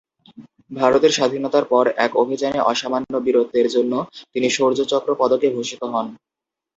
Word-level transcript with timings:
ভারতের 0.71 1.11
স্বাধীনতার 1.11 1.65
পরে 1.71 1.91
এক 2.05 2.11
অভিযানে 2.23 2.59
অসামান্য 2.71 3.13
বীরত্বের 3.25 3.67
জন্য 3.75 3.93
তিনি 4.33 4.47
শৌর্য 4.49 4.79
চক্র 4.91 5.09
পদকে 5.19 5.47
ভূষিত 5.55 5.81
হন। 5.93 6.07